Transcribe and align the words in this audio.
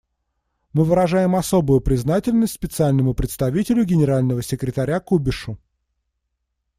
Мы 0.73 0.83
выражаем 0.83 1.35
особую 1.35 1.79
признательность 1.79 2.53
Специальному 2.53 3.13
представителю 3.13 3.85
Генерального 3.85 4.41
секретаря 4.41 4.99
Кубишу. 4.99 5.59